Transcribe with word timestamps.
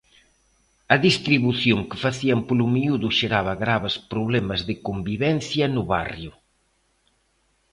A 0.93 0.95
distribución 1.07 1.79
que 1.89 2.01
facían 2.05 2.39
polo 2.47 2.65
miúdo 2.75 3.07
xeraba 3.17 3.53
graves 3.63 3.95
problemas 4.11 4.59
de 4.67 4.75
convivencia 4.87 5.65
no 5.75 5.83
barrio. 5.93 6.31